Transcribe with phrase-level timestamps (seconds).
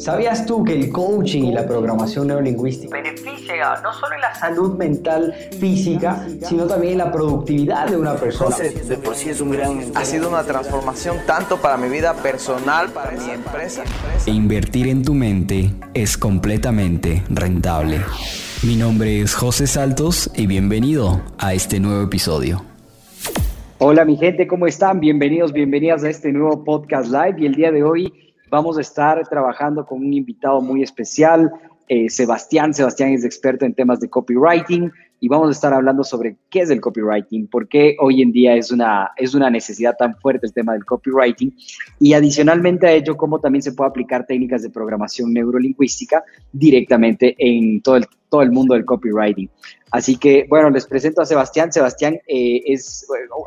[0.00, 4.78] ¿Sabías tú que el coaching y la programación neurolingüística beneficia no solo en la salud
[4.78, 8.56] mental física, sino también en la productividad de una persona?
[8.56, 9.82] de por sí es un gran...
[9.94, 13.84] Ha sido una transformación tanto para mi vida personal, para mi empresa.
[14.26, 18.00] E invertir en tu mente es completamente rentable.
[18.62, 22.64] Mi nombre es José Saltos y bienvenido a este nuevo episodio.
[23.76, 24.98] Hola mi gente, ¿cómo están?
[24.98, 29.26] Bienvenidos, bienvenidas a este nuevo podcast live y el día de hoy vamos a estar
[29.28, 31.50] trabajando con un invitado muy especial,
[31.88, 32.74] eh, Sebastián.
[32.74, 36.70] Sebastián es experto en temas de copywriting y vamos a estar hablando sobre qué es
[36.70, 40.52] el copywriting, por qué hoy en día es una, es una necesidad tan fuerte el
[40.52, 41.54] tema del copywriting
[41.98, 47.82] y adicionalmente a ello, cómo también se puede aplicar técnicas de programación neurolingüística directamente en
[47.82, 49.50] todo el, todo el mundo del copywriting.
[49.90, 51.72] Así que, bueno, les presento a Sebastián.
[51.72, 53.06] Sebastián eh, es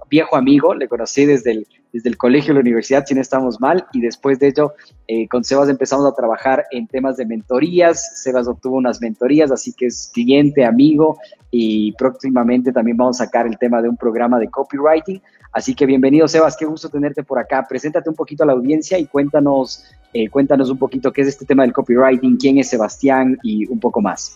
[0.09, 3.85] viejo amigo, le conocí desde el, desde el colegio, la universidad, si no estamos mal,
[3.93, 4.73] y después de ello,
[5.07, 8.21] eh, con Sebas empezamos a trabajar en temas de mentorías.
[8.21, 11.17] Sebas obtuvo unas mentorías, así que es cliente, amigo,
[11.49, 15.21] y próximamente también vamos a sacar el tema de un programa de copywriting.
[15.53, 17.65] Así que bienvenido, Sebas, qué gusto tenerte por acá.
[17.69, 21.45] Preséntate un poquito a la audiencia y cuéntanos, eh, cuéntanos un poquito qué es este
[21.45, 24.35] tema del copywriting, quién es Sebastián y un poco más.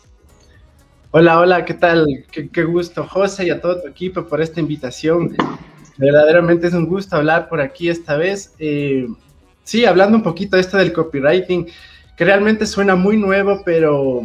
[1.11, 2.05] Hola, hola, ¿qué tal?
[2.29, 5.37] Qué, gusto, José, y a todo tu equipo por esta invitación.
[5.95, 8.53] Verdaderamente es un gusto hablar por aquí esta vez.
[8.59, 9.07] Eh,
[9.63, 11.65] sí, hablando un poquito de esto del copywriting,
[12.17, 14.23] que realmente suena muy nuevo, pero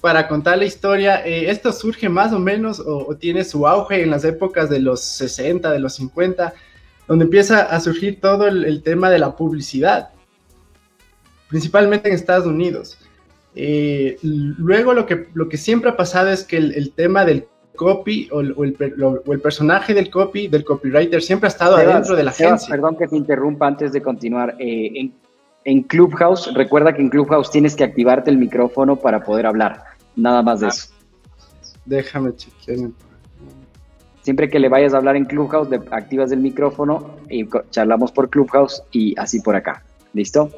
[0.00, 4.10] para contar la historia, eh, esto surge más o menos o, tiene su auge en
[4.10, 6.54] las épocas de los 60, de los 50,
[7.06, 10.10] donde empieza a surgir todo el tema de la publicidad,
[11.48, 12.98] principalmente en Estados Unidos.
[13.60, 18.28] Eh, luego lo que, lo que siempre ha pasado es que el, tema del copy
[18.30, 22.68] o, el, personaje del copy, del copywriter, siempre ha estado adentro de la agencia.
[22.70, 24.54] Perdón que te interrumpa antes de continuar.
[24.60, 25.10] Eh,
[25.64, 29.82] en, Clubhouse, recuerda que en Clubhouse tienes que activarte el micrófono para poder hablar.
[30.14, 30.68] Nada más de ah.
[30.68, 30.92] eso.
[31.84, 32.90] Déjame chequear.
[34.22, 38.84] Siempre que le vayas a hablar en Clubhouse, activas el micrófono y charlamos por Clubhouse
[38.92, 39.82] y así por acá.
[40.12, 40.48] ¿Listo?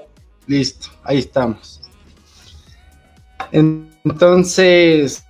[0.47, 1.81] Listo, ahí estamos.
[3.53, 5.25] Entonces,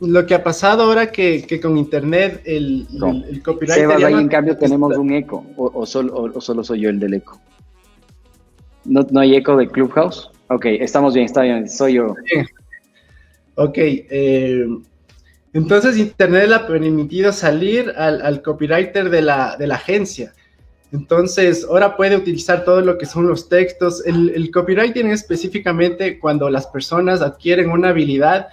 [0.00, 2.86] lo que ha pasado ahora que, que con internet el,
[3.28, 3.80] el, copyright...
[3.80, 7.40] Sebas, ahí en cambio tenemos un eco, o, solo, solo, soy yo el del eco.
[8.84, 10.30] ¿No, ¿No, hay eco de Clubhouse?
[10.48, 12.14] Ok, estamos bien, está bien, soy yo.
[13.54, 14.66] Ok, eh,
[15.52, 20.32] entonces internet le ha permitido salir al, al copywriter de la, de la agencia.
[20.92, 24.04] Entonces, ahora puede utilizar todo lo que son los textos.
[24.04, 28.48] El, copywriting es específicamente cuando las personas adquieren una habilidad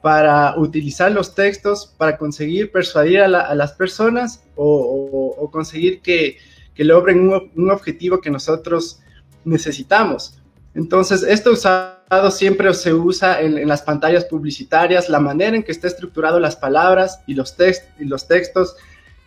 [0.00, 6.38] para utilizar los textos para conseguir persuadir a, las personas o, conseguir que,
[6.76, 9.00] logren un, objetivo que nosotros
[9.44, 10.38] necesitamos.
[10.74, 15.88] Entonces, esto usado siempre se usa en, las pantallas publicitarias, la manera en que está
[15.88, 18.76] estructurado las palabras y los textos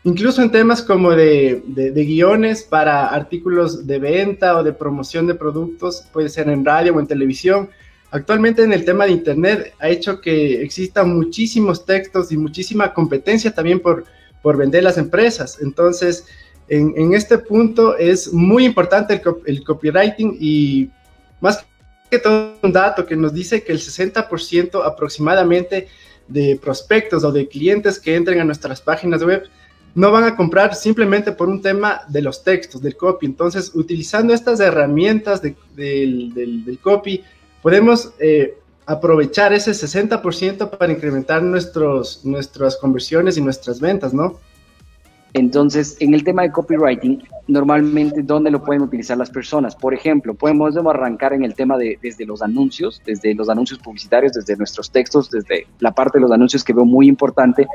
[0.04, 1.62] incluso en temas como de,
[1.96, 7.00] guiones para artículos de venta o de promoción de productos, puede ser en radio o
[7.00, 7.70] en televisión.
[8.12, 13.54] Actualmente en el tema de Internet ha hecho que existan muchísimos textos y muchísima competencia
[13.54, 14.06] también por,
[14.42, 15.58] por vender las empresas.
[15.62, 16.26] Entonces,
[16.68, 20.90] en, este punto es muy importante el, el, copywriting y
[21.42, 21.66] más
[22.10, 25.88] que todo un dato que nos dice que el 60% aproximadamente
[26.28, 29.44] de prospectos o de clientes que entren a nuestras páginas web
[29.96, 33.26] no van a comprar simplemente por un tema de los textos, del copy.
[33.26, 37.24] Entonces, utilizando estas herramientas del, copy,
[37.62, 44.40] podemos eh, aprovechar ese 60% para incrementar nuestros, nuestras conversiones y nuestras ventas, ¿no?
[45.34, 49.76] Entonces, en el tema de copywriting, normalmente, ¿dónde lo pueden utilizar las personas?
[49.76, 54.34] Por ejemplo, podemos arrancar en el tema de desde los anuncios, desde los anuncios publicitarios,
[54.34, 57.68] desde nuestros textos, desde la parte de los anuncios que veo muy importante.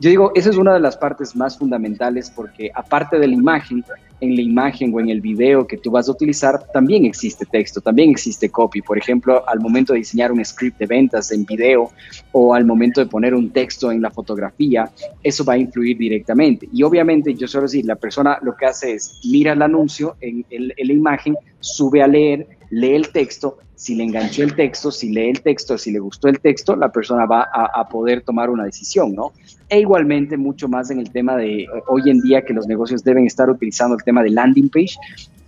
[0.00, 3.84] Yo digo, esa es una de las partes más fundamentales porque aparte de la imagen,
[4.24, 7.80] en la imagen o en el video que tú vas a utilizar, también existe texto,
[7.80, 8.82] también existe copy.
[8.82, 11.90] Por ejemplo, al momento de diseñar un script de ventas en video
[12.32, 14.90] o al momento de poner un texto en la fotografía,
[15.22, 16.68] eso va a influir directamente.
[16.72, 20.44] Y obviamente, yo suelo decir, la persona lo que hace es mira el anuncio en,
[20.50, 25.30] la imagen, sube a leer, lee el texto, si le enganchó el texto, si lee
[25.30, 29.14] el texto, si le gustó el texto, la persona va a, poder tomar una decisión,
[29.14, 29.32] ¿no?
[29.68, 33.02] E igualmente mucho más en el tema de eh, hoy en día que los negocios
[33.02, 34.96] deben estar utilizando el tema de landing page,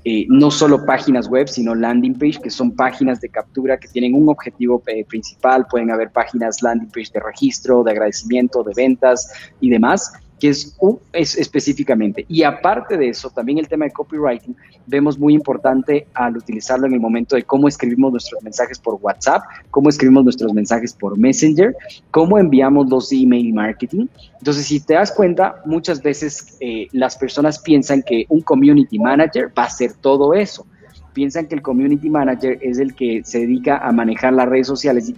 [0.05, 4.15] eh, no solo páginas web, sino landing page, que son páginas de captura que tienen
[4.15, 5.67] un objetivo eh, principal.
[5.69, 9.29] Pueden haber páginas landing page de registro, de agradecimiento, de ventas
[9.61, 10.13] y demás.
[10.39, 10.77] Que es,
[11.13, 12.25] es específicamente.
[12.29, 14.55] Y aparte de eso, también el tema de copywriting
[14.87, 19.43] vemos muy importante al utilizarlo en el momento de cómo escribimos nuestros mensajes por WhatsApp,
[19.71, 21.75] cómo escribimos nuestros mensajes por Messenger,
[22.11, 24.07] cómo enviamos los email marketing.
[24.39, 29.51] Entonces, si te das cuenta, muchas veces eh, las personas piensan que un community manager
[29.59, 30.67] va a hacer todo eso.
[31.15, 35.09] Piensan que el community manager es el que se dedica a manejar las redes sociales
[35.09, 35.15] y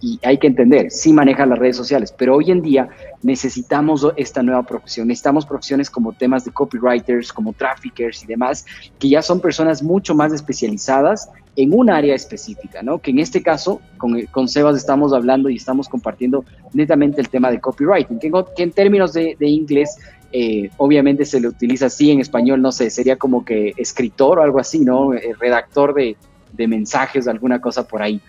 [0.00, 2.88] y hay que entender, sí maneja las redes sociales, pero hoy en día
[3.22, 8.64] necesitamos esta nueva profesión, necesitamos profesiones como temas de copywriters, como traffickers y demás,
[8.98, 12.98] que ya son personas mucho más especializadas en un área específica, ¿no?
[12.98, 17.50] Que en este caso, con, con Sebas estamos hablando y estamos compartiendo netamente el tema
[17.50, 19.98] de copywriting, que, en términos de, inglés,
[20.30, 24.42] eh, obviamente se le utiliza así, en español, no sé, sería como que escritor o
[24.42, 25.14] algo así, ¿no?
[25.14, 26.16] Eh, redactor de,
[26.52, 28.20] de mensajes, alguna cosa por ahí.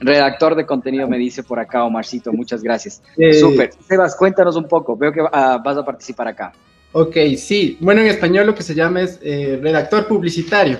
[0.00, 3.02] Redactor de contenido me dice por acá, Omarcito, muchas gracias.
[3.16, 3.70] Eh, Súper.
[3.86, 6.52] Sebas, cuéntanos un poco, veo que ah, vas a participar acá.
[6.92, 7.76] Ok, sí.
[7.80, 10.78] Bueno, en español lo que se llama es eh, redactor publicitario.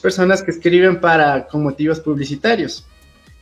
[0.00, 2.86] Personas que escriben para con motivos publicitarios.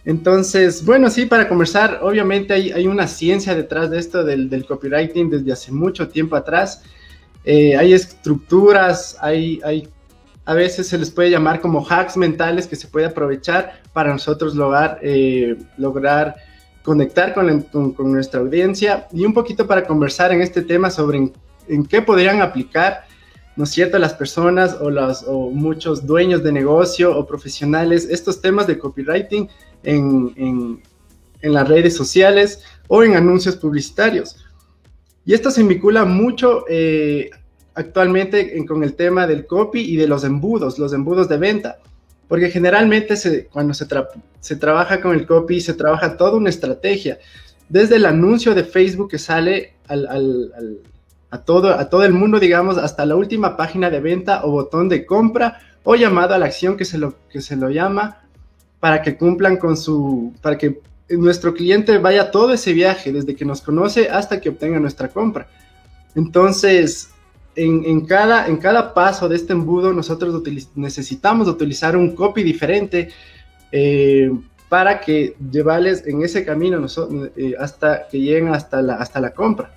[0.06, 5.52] Entonces, bueno, sí, para conversar, obviamente hay, una ciencia detrás de esto del, copywriting desde
[5.52, 6.82] hace mucho tiempo atrás.
[7.44, 9.88] Eh, hay estructuras, hay, hay
[10.46, 14.54] a veces se les puede llamar como hacks mentales que se puede aprovechar para nosotros
[14.54, 16.37] lograr, eh, lograr
[16.84, 17.66] conectar con,
[18.12, 21.32] nuestra audiencia y un poquito para conversar en este tema sobre
[21.66, 23.06] en, qué podrían aplicar,
[23.56, 28.40] ¿no es cierto?, las personas o, las, o muchos dueños de negocio o profesionales estos
[28.40, 29.48] temas de copywriting
[29.82, 30.82] en, en,
[31.43, 34.37] en las redes sociales o en anuncios publicitarios.
[35.25, 37.31] Y esto se vincula mucho eh,
[37.76, 41.78] actualmente con el tema del copy y de los embudos, los embudos de venta.
[42.26, 43.87] Porque generalmente se, cuando se,
[44.40, 47.19] se trabaja con el copy, se trabaja toda una estrategia.
[47.69, 53.06] Desde el anuncio de Facebook que sale a, todo, a todo el mundo, digamos, hasta
[53.06, 56.84] la última página de venta o botón de compra o llamado a la acción que
[56.84, 58.22] se lo, que se lo llama
[58.81, 63.44] para que cumplan con su, para que nuestro cliente vaya todo ese viaje, desde que
[63.44, 65.46] nos conoce hasta que obtenga nuestra compra.
[66.17, 67.11] Entonces,
[67.56, 70.43] en, cada, en cada paso de este embudo nosotros
[70.75, 73.08] necesitamos utilizar un copy diferente
[73.73, 74.31] eh,
[74.69, 76.85] para que llevarles en ese camino
[77.37, 79.73] eh, hasta que lleguen hasta la, hasta la compra.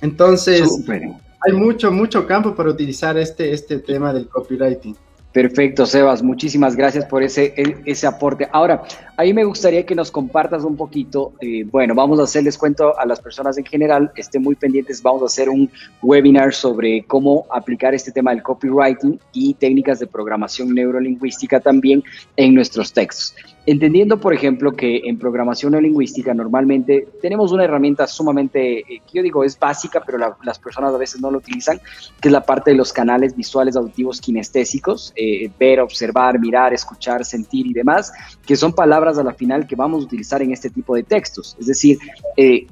[0.00, 4.96] Entonces, hay mucho, mucho campo para utilizar este, este tema del copywriting.
[5.32, 8.48] Perfecto, Sebas, muchísimas gracias por ese, e, ese aporte.
[8.50, 8.82] Ahora,
[9.16, 13.06] ahí me gustaría que nos compartas un poquito, eh, bueno, vamos a hacerles cuento a
[13.06, 15.70] las personas en general, estén muy pendientes, vamos a hacer un
[16.02, 22.02] webinar sobre cómo aplicar este tema del copywriting y técnicas de programación neurolingüística también
[22.36, 23.36] en nuestros textos.
[23.66, 29.44] Entendiendo, por ejemplo, que en programación neurolingüística normalmente tenemos una herramienta sumamente, eh, yo digo,
[29.44, 31.78] es básica, pero las personas a veces no lo utilizan,
[32.20, 37.24] que es la parte de los canales visuales auditivos kinestésicos, eh, ver, observar, mirar, escuchar,
[37.26, 38.10] sentir y demás,
[38.46, 41.56] que son palabras a la final que vamos a utilizar en este tipo de textos.
[41.60, 41.98] Es decir,
[42.38, 42.66] eh,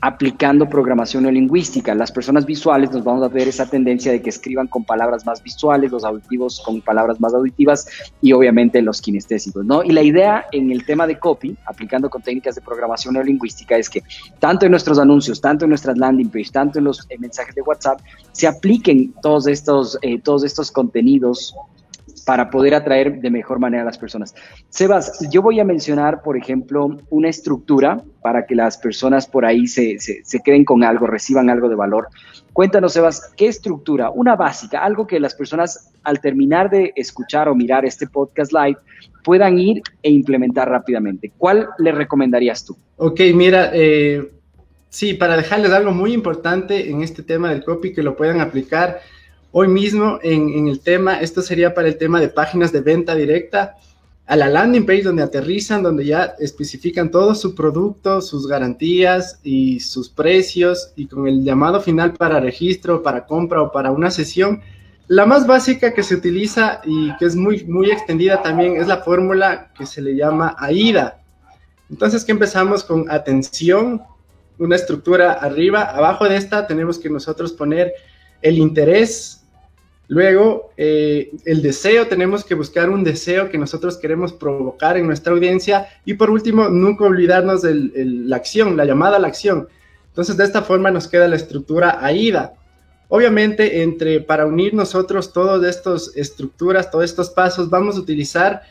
[0.00, 1.94] aplicando programación neolingüística.
[1.94, 5.42] Las personas visuales nos vamos a ver esa tendencia de que escriban con palabras más
[5.42, 7.86] visuales, los auditivos con palabras más auditivas
[8.22, 9.82] y obviamente los kinestésicos, ¿no?
[9.82, 13.90] Y la idea en el tema de copy, aplicando con técnicas de programación neolingüística, es
[13.90, 14.02] que
[14.38, 18.00] tanto en nuestros anuncios, tanto en nuestras landing page, tanto en los mensajes de WhatsApp,
[18.32, 21.54] se apliquen todos estos, eh, todos estos contenidos
[22.30, 24.36] para poder atraer de mejor manera a las personas.
[24.68, 29.66] Sebas, yo voy a mencionar, por ejemplo, una estructura para que las personas por ahí
[29.66, 32.06] se, se, queden con algo, reciban algo de valor.
[32.52, 34.10] Cuéntanos, Sebas, ¿qué estructura?
[34.10, 38.78] Una básica, algo que las personas al terminar de escuchar o mirar este podcast live
[39.24, 41.32] puedan ir e implementar rápidamente.
[41.36, 42.76] ¿Cuál le recomendarías tú?
[42.98, 44.30] Ok, mira, eh,
[44.88, 49.00] sí, para dejarles algo muy importante en este tema del copy que lo puedan aplicar
[49.52, 53.76] hoy mismo en, el tema, esto sería para el tema de páginas de venta directa,
[54.26, 59.80] a la landing page donde aterrizan, donde ya especifican todo su producto, sus garantías y
[59.80, 64.60] sus precios y con el llamado final para registro, para compra o para una sesión.
[65.08, 68.98] La más básica que se utiliza y que es muy, muy extendida también es la
[68.98, 71.20] fórmula que se le llama AIDA.
[71.90, 74.00] Entonces, que empezamos con atención,
[74.58, 77.92] una estructura arriba, abajo de esta tenemos que nosotros poner
[78.42, 79.39] el interés,
[80.10, 85.32] Luego, eh, el deseo, tenemos que buscar un deseo que nosotros queremos provocar en nuestra
[85.32, 85.86] audiencia.
[86.04, 89.68] Y por último, nunca olvidarnos de la acción, la llamada a la acción.
[90.08, 92.54] Entonces, de esta forma nos queda la estructura AIDA.
[93.08, 98.62] Obviamente, entre, para unir nosotros todas estas estructuras, todos estos pasos, vamos a utilizar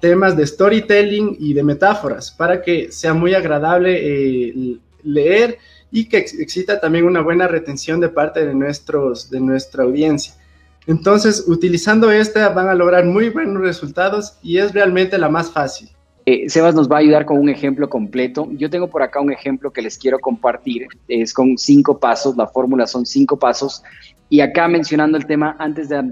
[0.00, 5.58] temas de storytelling y de metáforas para que sea muy agradable eh, leer
[5.92, 10.34] y que exista también una buena retención de parte de, nuestros, de nuestra audiencia.
[10.88, 15.90] Entonces, utilizando esta van a lograr muy buenos resultados y es realmente la más fácil.
[16.24, 18.48] Eh, Sebas nos va a ayudar con un ejemplo completo.
[18.52, 20.86] Yo tengo por acá un ejemplo que les quiero compartir.
[21.06, 22.38] Es con cinco pasos.
[22.38, 23.82] La fórmula son cinco pasos.
[24.30, 26.02] Y acá mencionando el tema, antes de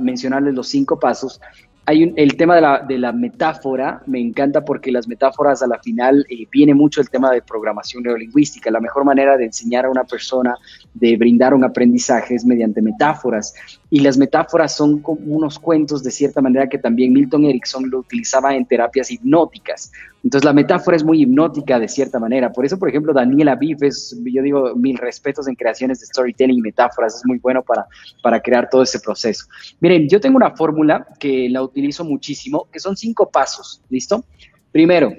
[0.00, 1.40] mencionarles los cinco pasos,
[1.86, 6.46] hay el tema de la, metáfora, me encanta porque las metáforas a la final eh,
[6.52, 8.70] viene mucho el tema de programación neurolingüística.
[8.70, 10.54] La mejor manera de enseñar a una persona,
[10.94, 13.54] de brindar un aprendizaje es mediante metáforas.
[13.90, 17.98] Y las metáforas son como unos cuentos de cierta manera que también Milton Erickson lo
[17.98, 19.90] utilizaba en terapias hipnóticas.
[20.22, 22.52] Entonces la metáfora es muy hipnótica de cierta manera.
[22.52, 26.58] Por eso, por ejemplo, Daniela Biff es, yo digo, mil respetos en creaciones de storytelling
[26.58, 27.16] y metáforas.
[27.16, 27.86] Es muy bueno para,
[28.22, 29.46] para crear todo ese proceso.
[29.80, 33.82] Miren, yo tengo una fórmula que la utilizo muchísimo, que son cinco pasos.
[33.88, 34.24] ¿Listo?
[34.70, 35.12] Primero,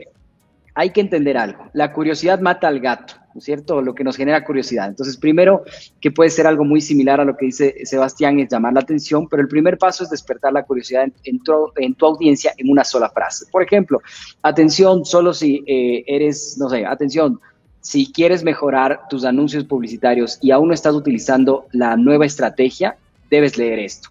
[0.74, 1.70] hay que entender algo.
[1.74, 3.16] La curiosidad mata al gato.
[3.34, 3.82] ¿no es cierto?
[3.82, 4.90] Lo que nos genera curiosidad.
[4.90, 5.64] Entonces, primero,
[6.00, 9.28] que puede ser algo muy similar a lo que dice Sebastián, es llamar la atención,
[9.30, 13.46] pero el primer paso es despertar la curiosidad en, tu, audiencia en una sola frase.
[13.52, 14.02] Por ejemplo,
[14.42, 17.40] atención solo si eh, eres, no sé, atención,
[17.80, 22.96] si quieres mejorar tus anuncios publicitarios y aún no estás utilizando la nueva estrategia,
[23.30, 24.10] debes leer esto.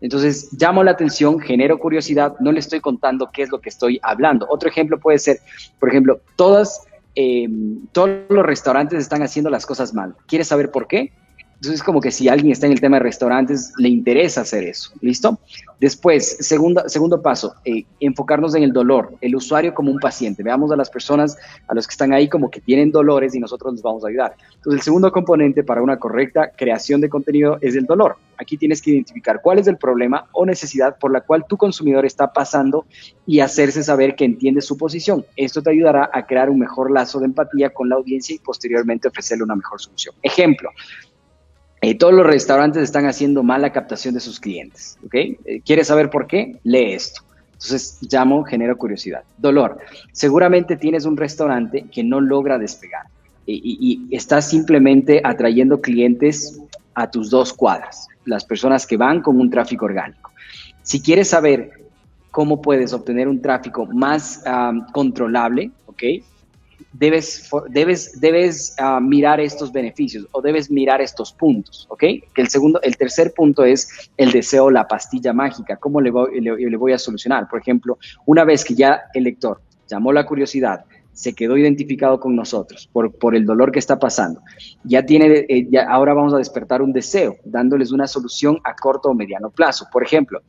[0.00, 4.00] Entonces, llamo la atención, genero curiosidad, no le estoy contando qué es lo que estoy
[4.02, 4.46] hablando.
[4.48, 5.40] Otro ejemplo puede ser,
[5.78, 7.48] por ejemplo, todas eh,
[7.92, 10.14] todos los restaurantes están haciendo las cosas mal.
[10.26, 11.12] ¿Quieres saber por qué?
[11.60, 14.64] Entonces, es como que si alguien está en el tema de restaurantes, le interesa hacer
[14.64, 14.92] eso.
[15.02, 15.38] ¿Listo?
[15.78, 20.42] Después, segundo, segundo paso, eh, enfocarnos en el dolor, el usuario como un paciente.
[20.42, 21.36] Veamos a las personas,
[21.68, 24.36] a los que están ahí como que tienen dolores y nosotros les vamos a ayudar.
[24.54, 28.16] Entonces, el segundo componente para una correcta creación de contenido es el dolor.
[28.38, 32.06] Aquí tienes que identificar cuál es el problema o necesidad por la cual tu consumidor
[32.06, 32.86] está pasando
[33.26, 35.26] y hacerse saber que entiende su posición.
[35.36, 39.08] Esto te ayudará a crear un mejor lazo de empatía con la audiencia y posteriormente
[39.08, 40.14] ofrecerle una mejor solución.
[40.22, 40.70] Ejemplo,
[41.82, 44.98] eh, todos los restaurantes están haciendo mala captación de sus clientes.
[45.04, 45.14] ¿ok?
[45.14, 46.58] Eh, ¿Quieres saber por qué?
[46.62, 47.22] Lee esto.
[47.52, 49.22] Entonces llamo, genero curiosidad.
[49.38, 49.78] Dolor.
[50.12, 53.02] Seguramente tienes un restaurante que no logra despegar
[53.46, 56.60] y, y, estás simplemente atrayendo clientes
[56.94, 60.30] a tus dos cuadras, las personas que van con un tráfico orgánico.
[60.82, 61.72] Si quieres saber
[62.30, 64.42] cómo puedes obtener un tráfico más
[64.92, 66.02] controlable, ¿ok?
[66.92, 72.00] Debes, debes, debes ah, mirar estos beneficios o debes mirar estos puntos, ¿ok?
[72.34, 76.40] Que el segundo, el tercer punto es el deseo, la pastilla mágica, ¿cómo le voy,
[76.40, 77.48] le, voy a solucionar?
[77.48, 82.34] Por ejemplo, una vez que ya el lector llamó la curiosidad, se quedó identificado con
[82.34, 84.40] nosotros por, por el dolor que está pasando.
[84.84, 89.10] Ya tiene, eh, ya ahora vamos a despertar un deseo, dándoles una solución a corto
[89.10, 89.86] o mediano plazo.
[89.92, 90.40] Por ejemplo,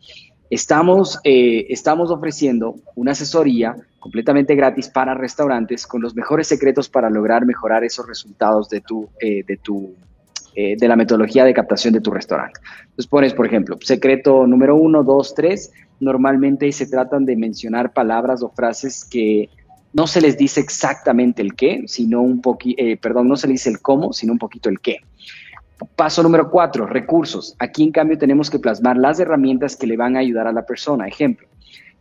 [0.51, 7.10] Estamos, eh, estamos ofreciendo una asesoría completamente gratis para restaurantes con los mejores secretos para
[7.10, 9.96] lograr mejorar esos resultados de tu, eh, de tu
[10.53, 12.60] eh, de la metodología de captación de tu restaurante.
[12.81, 15.72] Entonces pones, por ejemplo, secreto número uno, dos, tres.
[16.01, 19.48] Normalmente se tratan de mencionar palabras o frases que
[19.93, 23.70] no se les dice exactamente el qué, sino un poquito, perdón, no se le dice
[23.70, 24.98] el cómo, sino un poquito el qué.
[25.96, 27.56] Paso número cuatro, recursos.
[27.60, 30.66] Aquí en cambio tenemos que plasmar las herramientas que le van a ayudar a la
[30.66, 31.08] persona.
[31.08, 31.48] Ejemplo,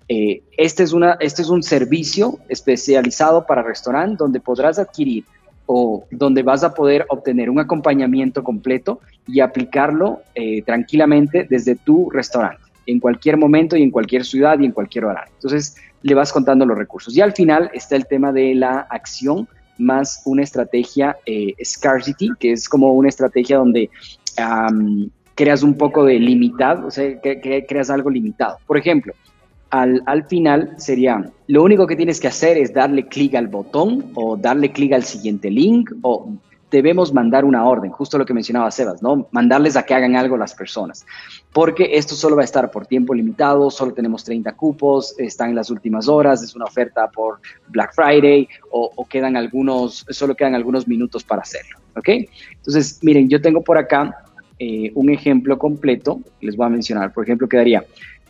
[0.09, 5.25] eh, este, es una, este es un servicio especializado para restaurante donde podrás adquirir
[5.67, 12.11] o donde vas a poder obtener un acompañamiento completo y aplicarlo eh, tranquilamente desde tu
[12.11, 15.33] restaurante, en cualquier momento y en cualquier ciudad y en cualquier horario.
[15.37, 17.17] Entonces, le vas contando los recursos.
[17.17, 19.47] Y al final está el tema de la acción
[19.81, 23.91] más una estrategia eh, scarcity, que es como una estrategia donde
[25.35, 28.59] creas un poco de limitado, o sea, que, creas algo limitado.
[28.67, 29.15] Por ejemplo,
[29.71, 34.11] al, al, final sería, lo único que tienes que hacer es darle clic al botón
[34.15, 36.33] o darle clic al siguiente link o
[36.71, 39.29] debemos mandar una orden, justo lo que mencionaba Sebas, ¿no?
[39.33, 41.05] Mandarles a que hagan algo las personas,
[41.53, 45.57] porque esto solo va a estar por tiempo limitado, solo tenemos 30 cupos, están en
[45.57, 50.87] las últimas horas, es una oferta por Black Friday o, quedan algunos, solo quedan algunos
[50.87, 52.09] minutos para hacerlo, ¿ok?
[52.53, 54.25] Entonces, miren, yo tengo por acá
[54.59, 57.85] eh, un ejemplo completo, les voy a mencionar, por ejemplo, quedaría,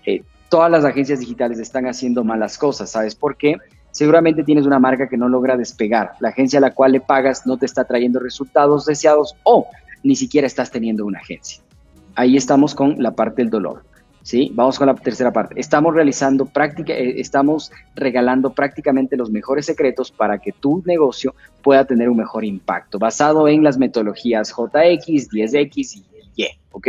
[0.06, 3.56] eh, todas las agencias digitales están haciendo malas cosas, ¿sabes por qué?
[4.00, 7.46] Seguramente tienes una marca que no logra despegar, la agencia a la cual le pagas
[7.46, 9.66] no te está trayendo resultados deseados o
[10.02, 11.62] ni siquiera estás teniendo una agencia.
[12.14, 13.82] Ahí estamos con la parte del dolor.
[14.22, 14.52] ¿sí?
[14.54, 15.60] Vamos con la tercera parte.
[15.60, 21.84] Estamos realizando práctica, eh, estamos regalando prácticamente los mejores secretos para que tu negocio pueda
[21.84, 26.04] tener un mejor impacto, basado en las metodologías JX, 10X y
[26.72, 26.88] ¿ok?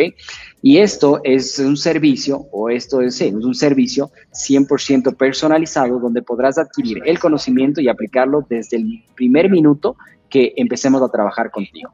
[0.62, 6.58] Y esto es un servicio, o esto es, es un servicio 100% personalizado donde podrás
[6.58, 9.96] adquirir el conocimiento y aplicarlo desde el primer minuto
[10.32, 11.92] que empecemos a trabajar contigo.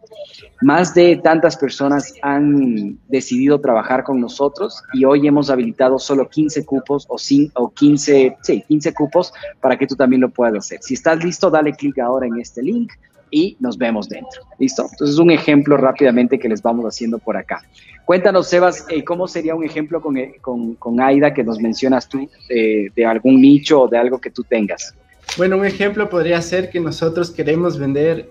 [0.61, 6.63] Más de tantas personas han decidido trabajar con nosotros y hoy hemos habilitado solo 15
[6.65, 7.17] cupos o,
[7.55, 10.79] o 15, sí, 15 cupos para que tú también lo puedas hacer.
[10.81, 12.91] Si estás listo, dale clic ahora en este link
[13.37, 14.41] y nos vemos dentro.
[14.57, 14.87] ¿Listo?
[14.91, 17.63] Entonces, un ejemplo rápidamente que les vamos haciendo por acá.
[18.07, 22.07] Cuéntanos, Sebas, eh, ¿cómo sería un ejemplo con, eh, con, con AIDA que nos mencionas
[22.07, 24.95] tú eh, de algún nicho o de algo que tú tengas?
[25.37, 28.29] Bueno, un ejemplo podría ser que nosotros queremos vender,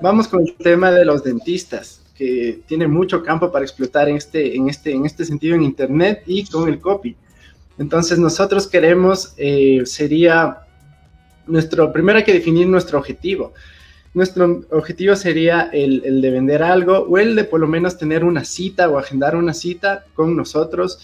[0.00, 4.56] vamos con el tema de los dentistas, que tiene mucho campo para explotar en este,
[4.56, 7.14] en este, en este sentido en Internet y con el copy.
[7.78, 9.34] Entonces nosotros queremos,
[9.84, 10.63] sería,
[11.46, 13.52] nuestro, primero hay que definir nuestro objetivo
[14.14, 18.44] nuestro objetivo sería el, de vender algo o el de por lo menos tener una
[18.44, 21.00] cita o agendar una cita con nosotros.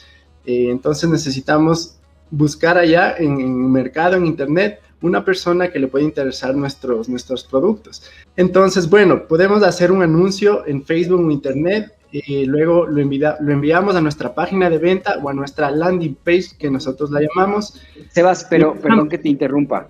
[0.47, 1.97] Eh, entonces necesitamos
[2.31, 7.43] buscar allá en, el mercado, en internet, una persona que le pueda interesar nuestros, nuestros
[7.43, 8.05] productos.
[8.37, 13.97] Entonces, bueno, podemos hacer un anuncio en Facebook o internet y luego lo, lo enviamos
[13.97, 17.81] a nuestra página de venta o a nuestra landing page que nosotros la llamamos.
[18.11, 19.89] Sebas, pero perdón que te interrumpa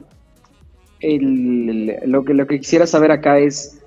[1.00, 3.80] lo, que, lo que quisiera saber acá es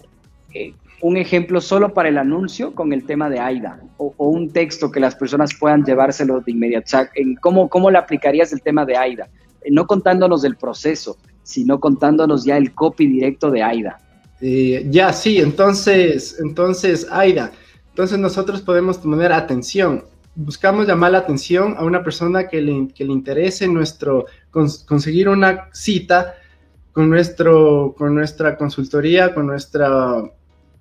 [0.54, 4.90] eh, un ejemplo solo para el anuncio con el tema de AIDA o, un texto
[4.90, 6.98] que las personas puedan llevárselo de inmediato.
[7.16, 9.28] en ¿cómo, ¿Cómo le aplicarías el tema de AIDA?
[9.62, 14.00] Eh, no contándonos del proceso, sino contándonos ya el copy directo de AIDA.
[14.40, 17.52] Eh, ya, sí, entonces, entonces, AIDA.
[17.90, 20.06] Entonces nosotros podemos poner atención.
[20.36, 25.70] Buscamos llamar la atención a una persona que le, que le interese nuestro, conseguir una
[25.74, 26.36] cita
[26.94, 30.24] con, nuestro, con nuestra consultoría, con nuestra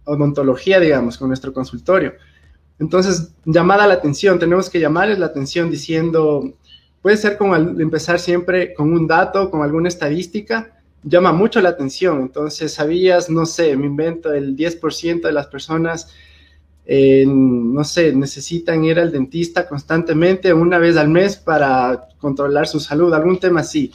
[0.05, 2.13] odontología, digamos, con nuestro consultorio.
[2.79, 6.53] Entonces, llamada la atención, tenemos que llamarles la atención diciendo,
[7.01, 12.21] puede ser como empezar siempre con un dato, con alguna estadística, llama mucho la atención.
[12.21, 16.13] Entonces, sabías, no sé, me invento, el 10% de las personas,
[16.85, 23.15] no sé, necesitan ir al dentista constantemente una vez al mes para controlar su salud,
[23.15, 23.93] algún tema así.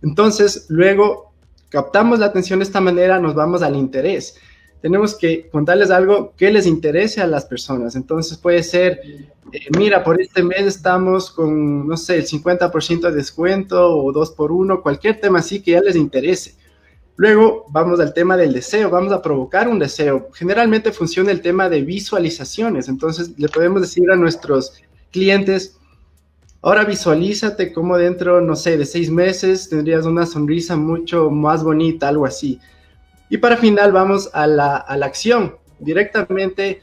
[0.00, 1.31] Entonces, luego
[1.72, 4.36] captamos la atención de esta manera, nos vamos al interés.
[4.82, 7.96] Tenemos que contarles algo que les interese a las personas.
[7.96, 9.00] Entonces puede ser,
[9.52, 14.30] eh, mira, por este mes estamos con, no sé, el 50% de descuento o 2
[14.32, 16.54] por 1 cualquier tema así que ya les interese.
[17.16, 20.28] Luego vamos al tema del deseo, vamos a provocar un deseo.
[20.34, 24.74] Generalmente funciona el tema de visualizaciones, entonces le podemos decir a nuestros
[25.10, 25.78] clientes,
[26.64, 32.06] Ahora visualízate como dentro, no sé, de seis meses tendrías una sonrisa mucho más bonita,
[32.06, 32.60] algo así.
[33.28, 35.56] Y para final vamos a la, acción.
[35.80, 36.80] Directamente,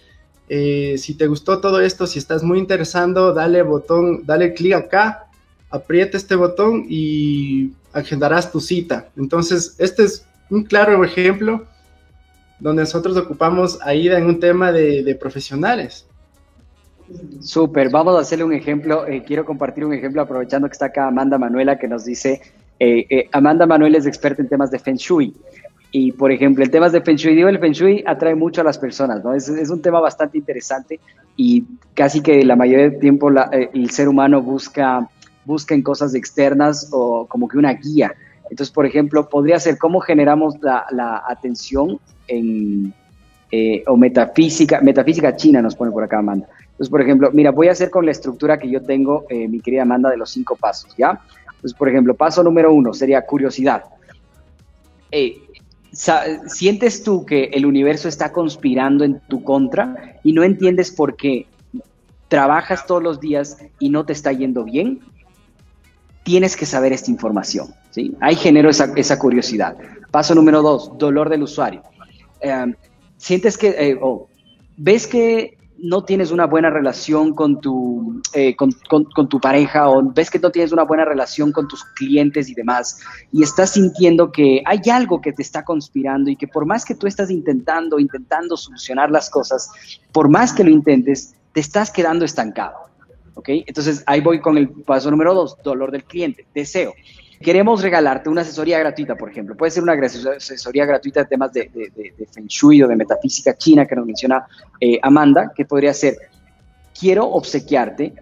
[0.50, 5.28] eh, si te gustó todo esto, si estás muy interesado, dale botón, dale clic acá,
[5.70, 9.08] aprieta este botón y agendarás tu cita.
[9.15, 11.65] Entonces, este es un claro ejemplo
[12.60, 16.09] donde nosotros ocupamos AIDA en un tema de profesionales.
[17.41, 19.08] Súper, vamos a hacerle un ejemplo.
[19.08, 22.41] Eh, quiero compartir un ejemplo aprovechando que está acá Amanda Manuela que nos dice,
[22.80, 25.34] eh, eh, Amanda Manuel es experta en temas de Feng Shui.
[25.91, 28.63] Y por ejemplo, en temas de Feng Shui, digo, el Feng Shui atrae mucho a
[28.63, 29.34] las personas, ¿no?
[29.34, 31.00] Es, es un tema bastante interesante
[31.36, 31.63] y
[31.95, 35.10] casi que la mayoría del tiempo el ser humano busca,
[35.45, 38.13] busca en cosas externas o como que una guía.
[38.52, 42.93] Entonces, por ejemplo, podría ser cómo generamos la, la atención en,
[43.88, 46.48] o metafísica, metafísica china nos pone por acá Amanda.
[46.80, 49.60] Entonces, por ejemplo, mira, voy a hacer con la estructura que yo tengo, eh, mi
[49.60, 51.20] querida Amanda, de los cinco pasos, ¿ya?
[51.48, 53.84] Entonces, por ejemplo, paso número uno sería curiosidad.
[55.12, 55.42] Eh,
[55.92, 61.48] ¿Sientes tú que el universo está conspirando en tu contra y no entiendes por qué
[62.30, 65.02] trabajas todos los días y no te está yendo bien?
[66.24, 68.15] Tienes que saber esta información, ¿sí?
[68.22, 69.76] Ahí genero esa, curiosidad.
[70.12, 71.84] Paso número dos, dolor del usuario.
[72.39, 72.74] Eh,
[73.18, 74.00] ¿Sientes que,
[74.78, 78.74] ves que no tienes una buena relación con tu, eh, con,
[79.30, 83.00] tu pareja o ves que no tienes una buena relación con tus clientes y demás,
[83.32, 86.96] y estás sintiendo que hay algo que te está conspirando y que por más que
[86.96, 89.70] tú estás intentando, intentando solucionar las cosas,
[90.12, 92.76] por más que lo intentes, te estás quedando estancado.
[93.36, 93.50] ¿Ok?
[93.50, 96.94] Entonces ahí voy con el paso número dos, dolor del cliente, deseo.
[97.41, 99.56] Queremos regalarte una asesoría gratuita, por ejemplo.
[99.56, 101.71] Puede ser una asesoría gratuita de temas de,
[102.32, 104.45] Feng Shui o de metafísica china que nos menciona
[104.82, 106.17] eh, Amanda, que podría ser,
[106.99, 108.13] quiero obsequiarte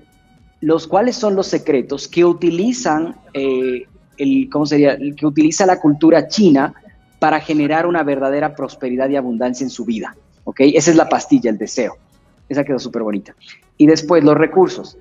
[0.61, 3.85] los cuáles son los secretos que utilizan, eh,
[4.17, 4.97] el, ¿cómo sería?
[4.97, 6.73] Que utiliza la cultura china
[7.19, 10.15] para generar una verdadera prosperidad y abundancia en su vida.
[10.43, 10.61] ¿Ok?
[10.61, 11.97] Esa es la pastilla, el deseo.
[12.47, 13.35] Esa quedó súper bonita.
[13.77, 14.97] Y después, los recursos.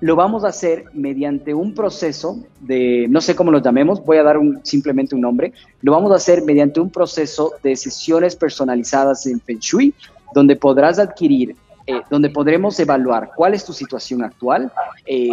[0.00, 4.22] Lo vamos a hacer mediante un proceso de, no sé cómo lo llamemos, voy a
[4.22, 9.26] dar un, simplemente un nombre, lo vamos a hacer mediante un proceso de sesiones personalizadas
[9.26, 9.94] en Feng Shui,
[10.34, 11.54] donde podrás adquirir,
[11.86, 14.72] eh, donde podremos evaluar cuál es tu situación actual,
[15.06, 15.30] eh,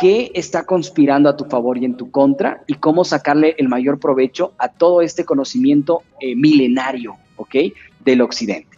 [0.00, 4.00] qué está conspirando a tu favor y en tu contra y cómo sacarle el mayor
[4.00, 7.54] provecho a todo este conocimiento eh, milenario, ¿ok?
[8.04, 8.74] Del occidente.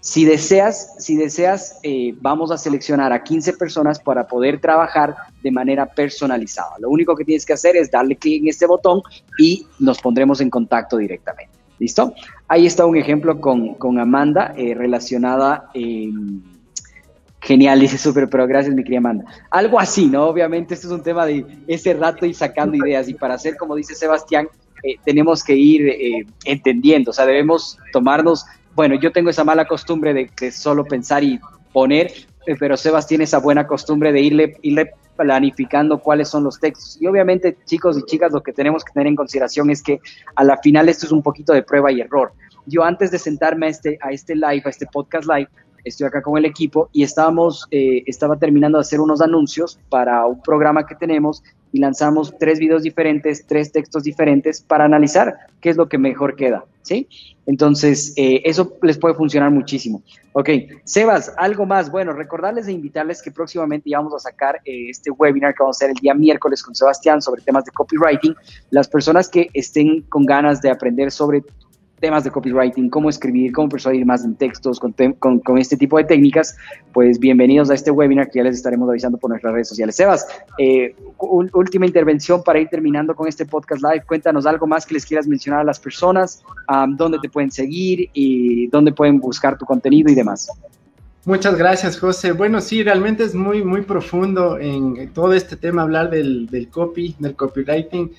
[0.00, 5.50] Si deseas, si deseas eh, vamos a seleccionar a 15 personas para poder trabajar de
[5.50, 6.76] manera personalizada.
[6.78, 9.02] Lo único que tienes que hacer es darle clic en este botón
[9.38, 11.52] y nos pondremos en contacto directamente.
[11.80, 12.14] ¿Listo?
[12.46, 15.70] Ahí está un ejemplo con, con Amanda eh, relacionada.
[17.40, 19.24] Genial, dice súper, pero gracias, mi querida Amanda.
[19.50, 20.26] Algo así, ¿no?
[20.26, 23.08] Obviamente, esto es un tema de ese rato y sacando ideas.
[23.08, 24.48] Y para hacer, como dice Sebastián,
[24.82, 28.44] eh, tenemos que ir entendiendo, o sea, debemos tomarnos,
[28.78, 31.40] bueno, yo tengo esa mala costumbre de, solo pensar y
[31.72, 32.12] poner,
[32.46, 36.96] eh, pero Sebas tiene esa buena costumbre de irle, irle planificando cuáles son los textos.
[37.02, 39.98] Y obviamente, chicos y chicas, lo que tenemos que tener en consideración es que
[40.36, 42.30] a la final esto es un poquito de prueba y error.
[42.66, 45.48] Yo antes de sentarme a este, a este live, a este podcast live,
[45.88, 50.24] estoy acá con el equipo y estábamos, eh, estaba terminando de hacer unos anuncios para
[50.26, 55.70] un programa que tenemos y lanzamos tres videos diferentes, tres textos diferentes para analizar qué
[55.70, 57.08] es lo que mejor queda, ¿sí?
[57.46, 60.02] Entonces, eh, eso les puede funcionar muchísimo.
[60.32, 60.50] Ok,
[60.84, 61.90] Sebas, algo más.
[61.90, 65.76] Bueno, recordarles e invitarles que próximamente ya vamos a sacar eh, este webinar que vamos
[65.76, 68.34] a hacer el día miércoles con Sebastián sobre temas de copywriting.
[68.70, 71.42] Las personas que estén con ganas de aprender sobre
[72.00, 76.04] temas de copywriting, cómo escribir, cómo persuadir más en textos con, con, este tipo de
[76.04, 76.56] técnicas,
[76.92, 79.96] pues bienvenidos a este webinar que ya les estaremos avisando por nuestras redes sociales.
[79.96, 80.26] Sebas,
[80.58, 84.04] eh, última intervención para ir terminando con este podcast live.
[84.06, 86.42] Cuéntanos algo más que les quieras mencionar a las personas,
[86.96, 90.48] dónde te pueden seguir y dónde pueden buscar tu contenido y demás.
[91.24, 92.32] Muchas gracias, José.
[92.32, 97.16] Bueno, sí, realmente es muy, muy profundo en todo este tema, hablar del, del copy,
[97.18, 98.12] del copywriting.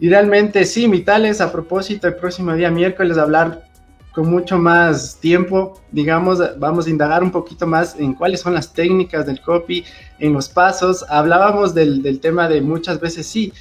[0.00, 3.64] Y realmente sí, mi tal es a propósito el próximo día miércoles hablar
[4.12, 8.72] con mucho más tiempo, digamos, vamos a indagar un poquito más en cuáles son las
[8.72, 9.84] técnicas del copy,
[10.18, 11.04] en los pasos.
[11.08, 13.52] Hablábamos del, tema de muchas veces sí.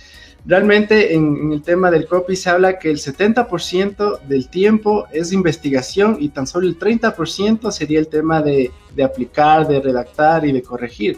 [0.46, 6.18] Realmente en, el tema del copy se habla que el 70% del tiempo es investigación
[6.22, 8.72] y tan solo el 30% sería el tema de
[9.04, 11.18] aplicar, de redactar y de corregir.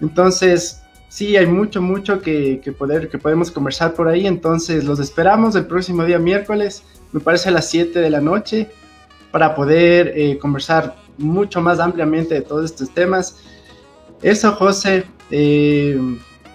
[0.00, 0.79] Entonces,
[1.10, 4.26] sí, hay mucho, mucho que, poder, que podemos conversar por ahí.
[4.26, 8.70] Entonces, los esperamos el próximo día miércoles, me parece a las 7 de la noche,
[9.30, 13.36] para poder eh, conversar mucho más ampliamente de todos estos temas.
[14.22, 15.04] Eso, José.
[15.30, 16.00] Eh,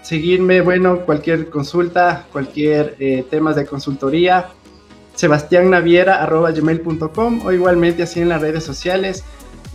[0.02, 4.50] seguirme, bueno, cualquier consulta, cualquier eh, temas de consultoría,
[5.16, 9.26] sebastiannaviera.gmail.com o igualmente así en las redes sociales.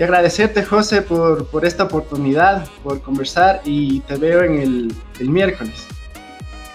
[0.00, 5.28] Y agradecerte, José, por, por esta oportunidad, por conversar y te veo en el, el
[5.28, 5.86] miércoles.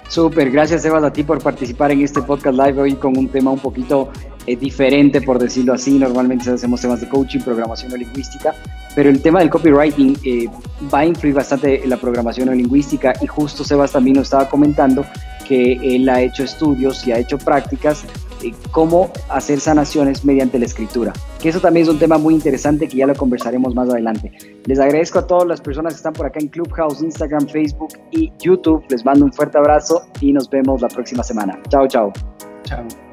[0.08, 3.50] Súper, gracias Sebas a ti por participar en este podcast live hoy con un tema
[3.50, 4.12] un poquito
[4.46, 5.98] eh, diferente, por decirlo así.
[5.98, 8.54] Normalmente hacemos temas de coaching, programación lingüística,
[8.94, 10.48] pero el tema del copywriting eh,
[10.94, 15.04] va a influir bastante en la programación lingüística y justo Sebas también nos estaba comentando
[15.48, 18.06] que él ha hecho estudios y ha hecho prácticas
[18.72, 22.98] cómo hacer sanaciones mediante la escritura, que eso también es un tema muy interesante que
[22.98, 24.32] ya lo conversaremos más adelante.
[24.66, 28.32] Les agradezco a todas las personas que están por acá en Clubhouse, Instagram, Facebook y
[28.40, 28.84] YouTube.
[28.90, 31.60] Les mando un fuerte abrazo y nos vemos la próxima semana.
[31.70, 32.12] Chao, chao.
[32.64, 33.05] Chao.